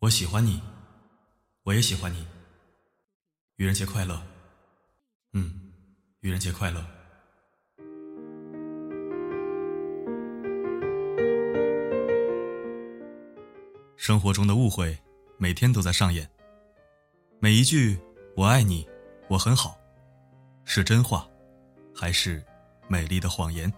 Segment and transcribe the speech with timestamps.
[0.00, 0.62] 我喜欢你，
[1.64, 2.24] 我也喜欢你。
[3.56, 4.22] 愚人节快乐。
[5.32, 5.72] 嗯，
[6.20, 6.80] 愚人节快乐。
[13.96, 14.96] 生活中的误会
[15.36, 16.30] 每天都在上演。
[17.40, 17.98] 每一句
[18.36, 18.88] “我爱你
[19.28, 19.76] ”“我很好”，
[20.64, 21.28] 是真话，
[21.92, 22.40] 还是
[22.86, 23.72] 美丽的谎言？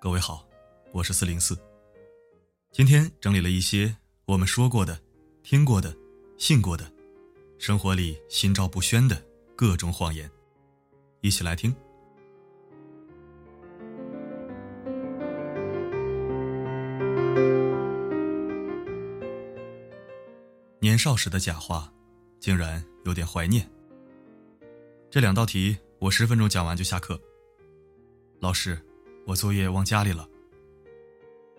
[0.00, 0.46] 各位好，
[0.92, 1.58] 我是四零四。
[2.74, 4.98] 今天整理了一些我们说过的、
[5.44, 5.96] 听过的、
[6.36, 6.84] 信过的，
[7.56, 9.24] 生活里心照不宣的
[9.54, 10.28] 各种谎言，
[11.20, 11.72] 一起来听。
[20.80, 21.92] 年少时的假话，
[22.40, 23.70] 竟然有点怀念。
[25.08, 27.20] 这两道题我十分钟讲完就下课。
[28.40, 28.76] 老师，
[29.28, 30.28] 我作业忘家里了。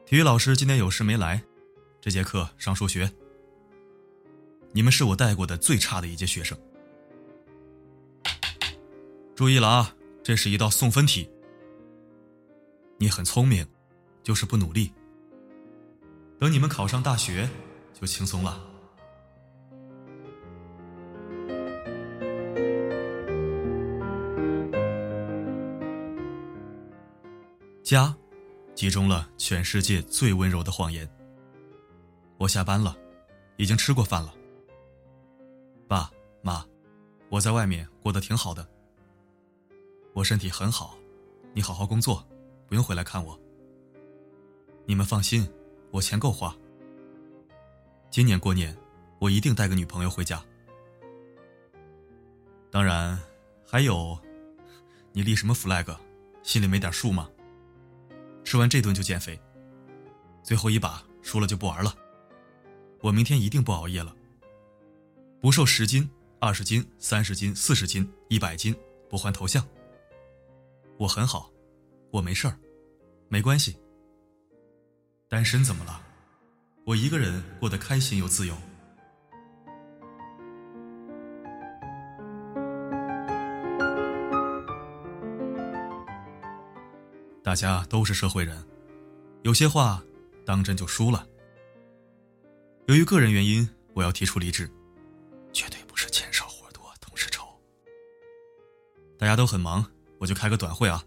[0.05, 1.41] 体育老师今天有事没来，
[1.99, 3.11] 这节课上数学。
[4.71, 6.55] 你们是我带过的最差的一届学生。
[9.35, 11.27] 注意了啊，这是一道送分题。
[12.99, 13.65] 你很聪明，
[14.21, 14.93] 就是不努力。
[16.39, 17.49] 等你们考上大学，
[17.99, 18.61] 就轻松了。
[27.81, 28.15] 家。
[28.75, 31.09] 集中了全世界最温柔的谎言。
[32.37, 32.95] 我下班了，
[33.55, 34.35] 已经吃过饭了。
[35.87, 36.65] 爸妈，
[37.29, 38.67] 我在外面过得挺好的。
[40.13, 40.97] 我身体很好，
[41.53, 42.27] 你好好工作，
[42.67, 43.39] 不用回来看我。
[44.85, 45.49] 你们放心，
[45.91, 46.53] 我钱够花。
[48.11, 48.77] 今年过年，
[49.19, 50.43] 我一定带个女朋友回家。
[52.69, 53.17] 当然，
[53.65, 54.19] 还有，
[55.13, 55.95] 你立什么 flag，
[56.43, 57.29] 心里没点数吗？
[58.45, 59.37] 吃完这顿就减肥，
[60.43, 61.93] 最后一把输了就不玩了。
[63.01, 64.15] 我明天一定不熬夜了。
[65.41, 66.07] 不瘦十斤、
[66.39, 68.73] 二十斤、三十斤、四十斤、一百斤，
[69.09, 69.67] 不换头像。
[70.97, 71.51] 我很好，
[72.11, 72.55] 我没事儿，
[73.27, 73.75] 没关系。
[75.27, 76.01] 单身怎么了？
[76.85, 78.55] 我一个人过得开心又自由。
[87.45, 88.57] 大家都是社会人，
[89.43, 90.03] 有些话
[90.43, 91.27] 当真就输了。
[92.87, 94.67] 由于个人原因，我要提出离职，
[95.53, 97.45] 绝对不是钱少活多，同事愁。
[99.15, 99.85] 大家都很忙，
[100.17, 101.05] 我就开个短会啊。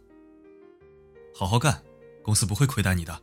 [1.34, 1.82] 好好干，
[2.22, 3.20] 公司不会亏待你的。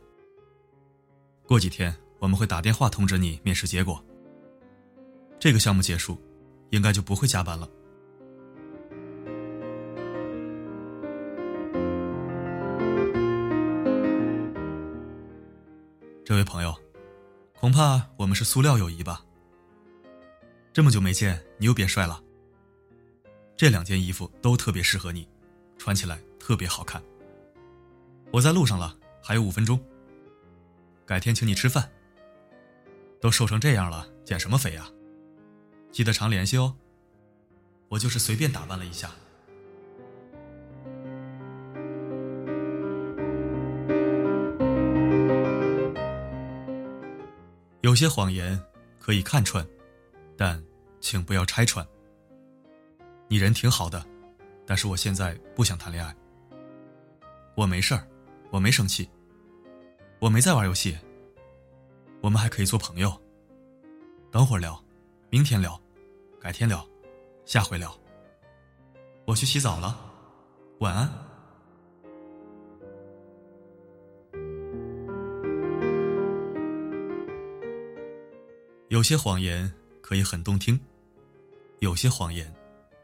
[1.46, 4.04] 过几天我们会打电话通知你面试结果。
[5.40, 6.20] 这个项目结束，
[6.68, 7.66] 应该就不会加班了。
[16.26, 16.74] 这位朋友，
[17.54, 19.24] 恐怕我们是塑料友谊吧？
[20.72, 22.20] 这么久没见，你又变帅了。
[23.56, 25.28] 这两件衣服都特别适合你，
[25.78, 27.00] 穿起来特别好看。
[28.32, 29.80] 我在路上了，还有五分钟。
[31.06, 31.88] 改天请你吃饭。
[33.20, 34.90] 都瘦成这样了，减什么肥呀？
[35.92, 36.74] 记得常联系哦。
[37.86, 39.12] 我就是随便打扮了一下。
[47.86, 48.60] 有些谎言
[48.98, 49.64] 可以看穿，
[50.36, 50.60] 但
[50.98, 51.86] 请不要拆穿。
[53.28, 54.04] 你人挺好的，
[54.66, 56.12] 但是我现在不想谈恋爱。
[57.54, 58.04] 我没事儿，
[58.50, 59.08] 我没生气，
[60.18, 60.98] 我没在玩游戏。
[62.22, 63.22] 我们还可以做朋友。
[64.32, 64.82] 等会儿聊，
[65.30, 65.80] 明天聊，
[66.40, 66.84] 改天聊，
[67.44, 67.96] 下回聊。
[69.26, 69.96] 我去洗澡了，
[70.80, 71.25] 晚安。
[78.88, 80.78] 有些谎言可以很动听，
[81.80, 82.54] 有些谎言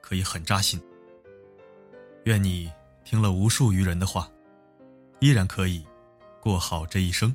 [0.01, 0.81] 可以很扎心。
[2.25, 2.71] 愿你
[3.05, 4.31] 听了无数愚人的话，
[5.19, 5.85] 依然可以
[6.41, 7.35] 过好这一生。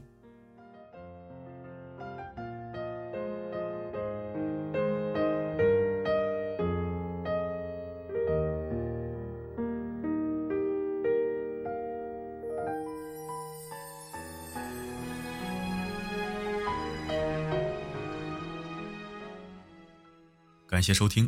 [20.77, 21.27] 感谢收听，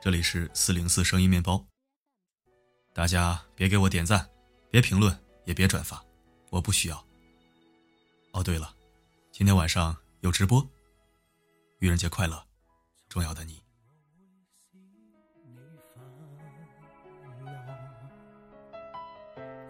[0.00, 1.62] 这里是四零四声音面包。
[2.94, 4.26] 大家别给我点赞，
[4.70, 5.14] 别评论，
[5.44, 6.02] 也别转发，
[6.48, 6.96] 我不需要。
[8.32, 8.74] 哦，对了，
[9.30, 10.66] 今天晚上有直播，
[11.80, 12.42] 愚人节快乐，
[13.06, 13.62] 重要的你。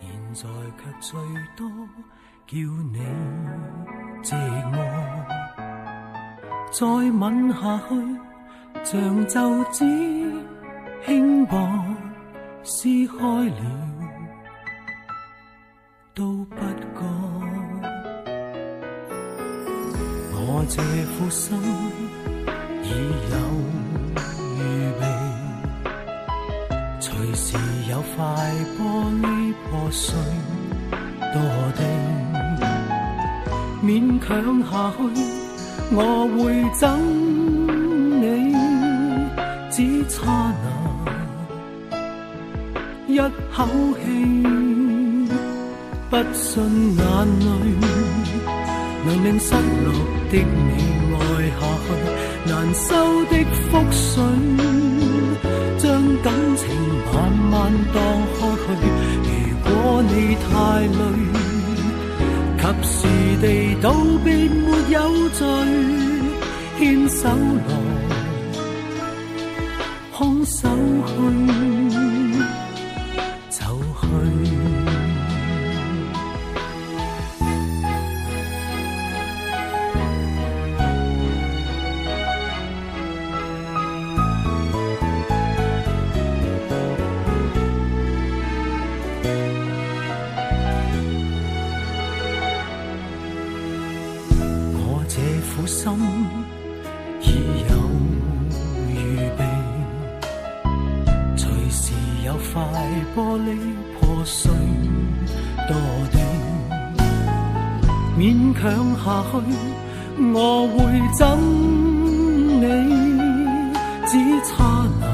[0.01, 0.43] 现在
[0.79, 1.19] 却最
[1.57, 1.69] 多
[2.47, 2.57] 叫
[2.93, 3.01] 你
[4.23, 4.37] 寂
[4.71, 4.77] 寞。
[6.71, 8.26] 再吻下去，
[8.87, 9.85] 像皱纸
[11.05, 11.59] 轻薄
[12.63, 13.61] 撕开了，
[16.15, 17.03] 都不觉
[20.37, 20.81] 我这
[21.19, 21.59] 苦心
[22.85, 22.89] 已
[23.33, 23.37] 有
[24.55, 24.61] 预
[25.01, 25.03] 备，
[27.01, 27.59] 随时
[27.91, 28.25] 有块
[28.79, 28.81] 玻
[29.21, 29.27] 璃
[29.69, 30.15] 破碎
[31.35, 31.35] 堕
[31.75, 31.83] 地，
[33.83, 33.85] 勉
[34.21, 34.31] 强
[34.63, 35.03] 下去。
[35.93, 35.99] 我
[36.37, 36.41] 会
[36.75, 36.85] 怎，
[39.71, 40.67] 只差那
[43.09, 43.67] 一口
[44.03, 44.07] 气，
[46.09, 46.63] 不信
[46.97, 47.03] 眼
[47.41, 47.47] 泪
[49.05, 49.87] 能令失落
[50.31, 50.71] 的你
[51.15, 51.19] 爱
[51.51, 51.87] 下去，
[52.51, 52.89] 难收
[53.27, 53.33] 的
[53.71, 54.15] 覆水，
[55.79, 55.85] 将
[56.23, 56.27] 感
[56.57, 56.63] 情
[57.13, 57.15] 慢
[57.51, 57.53] 慢
[57.93, 57.97] 荡
[58.39, 58.69] 开去。
[59.25, 59.31] 如
[59.65, 59.71] 果
[60.03, 60.51] 你太
[60.83, 61.01] 累。
[62.59, 63.07] 及时
[63.41, 63.47] 地
[63.81, 64.99] 道别没有
[65.29, 65.47] 罪，
[66.79, 67.71] 牵手来，
[70.19, 70.67] 空手
[71.07, 71.13] 去，
[73.51, 74.66] 走去。
[102.27, 102.61] 有块
[103.15, 103.55] 玻璃
[104.01, 104.51] 破碎
[105.69, 105.71] 堕
[106.11, 106.19] 地，
[108.19, 108.63] 勉强
[108.97, 109.35] 下去，
[110.35, 110.77] 我会
[111.15, 111.23] 憎
[112.59, 112.65] 你，
[114.09, 114.11] 只
[114.45, 114.51] 差
[114.99, 115.07] 那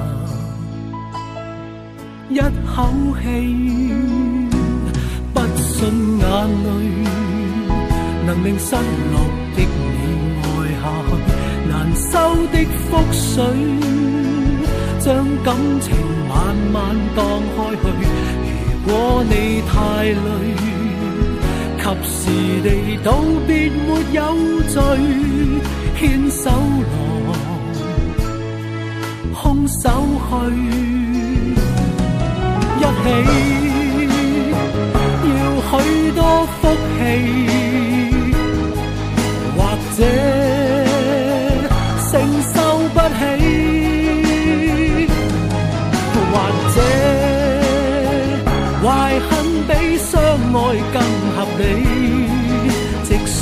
[2.30, 2.38] 一
[2.74, 2.74] 口
[3.20, 3.22] 气，
[5.34, 5.70] 不信
[6.18, 6.24] 眼
[6.64, 6.66] 泪
[8.24, 9.14] 能令失落
[9.54, 10.00] 的你
[10.40, 10.44] 爱
[10.80, 11.10] 下去，
[11.68, 11.70] 难。
[11.94, 12.10] 收
[12.46, 12.56] 的
[12.88, 13.44] 覆水，
[14.98, 15.04] 将
[15.44, 15.92] 感情
[16.52, 17.24] 慢慢荡
[17.56, 17.82] 开去。
[18.84, 19.32] 如果你
[19.62, 19.72] 太
[20.04, 20.18] 累，
[21.78, 22.20] 及时
[22.62, 22.68] 地
[23.02, 23.08] 道
[23.46, 24.20] 别没有
[24.68, 24.82] 罪，
[25.98, 26.00] 牵
[26.30, 27.30] 手来，
[29.32, 29.88] 空手
[30.28, 30.30] 去，
[32.78, 33.04] 一起
[35.24, 35.32] 要
[35.70, 35.72] 许
[36.12, 36.20] 多
[36.60, 36.60] 福
[36.98, 37.41] 气，
[50.92, 50.96] 更
[51.34, 51.62] 合理，
[53.02, 53.36] 即使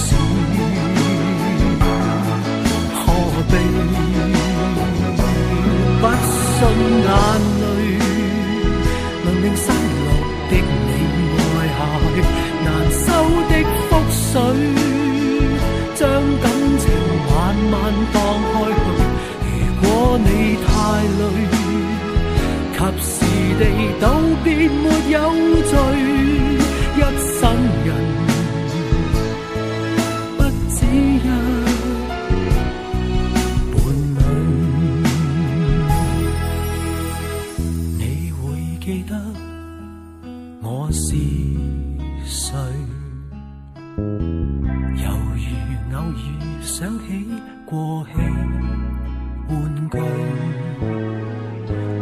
[2.94, 2.98] 何
[3.48, 3.52] 必
[6.00, 6.56] 不信
[7.06, 7.08] 眼
[7.60, 7.62] 泪
[9.24, 10.08] 能令失落
[10.50, 10.90] 的你
[11.38, 11.38] 爱
[11.76, 11.78] 下
[12.14, 12.16] 去，
[12.64, 13.04] 难收
[13.48, 13.52] 的
[13.88, 14.32] 覆水
[15.94, 16.00] 将
[16.42, 16.44] 感
[16.78, 16.82] 情
[17.28, 17.30] 慢
[17.70, 17.72] 慢
[18.12, 18.16] 荡
[18.52, 18.78] 开去。
[19.46, 19.48] 如
[19.82, 19.84] 果
[20.24, 20.26] 你
[20.66, 20.68] 太
[21.18, 21.22] 累，
[22.72, 23.12] 及时
[23.58, 23.62] 地
[24.00, 24.04] 道
[24.42, 25.16] 别没有
[46.80, 47.26] 想起
[47.66, 48.12] 过气
[49.50, 49.98] 玩具，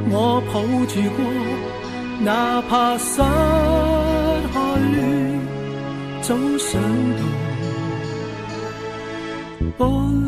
[0.08, 1.20] 我抱住过，
[2.24, 3.20] 哪怕失
[4.52, 4.56] 去。
[6.22, 6.80] 早想
[9.76, 10.27] 到。